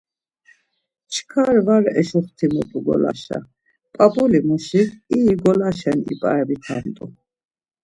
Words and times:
Çkar 1.13 1.57
va 1.65 1.77
eşuxtimut̆u 1.99 2.79
golaşa, 2.85 3.39
p̌ap̌ulimuşik 3.95 4.89
iri 5.17 5.35
golaşen 5.43 5.99
ip̌aramitamtu. 6.13 7.05